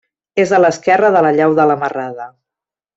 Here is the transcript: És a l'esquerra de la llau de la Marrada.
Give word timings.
És 0.43 0.53
a 0.57 0.61
l'esquerra 0.61 1.13
de 1.17 1.23
la 1.27 1.35
llau 1.39 1.55
de 1.61 1.69
la 1.75 1.79
Marrada. 1.87 2.31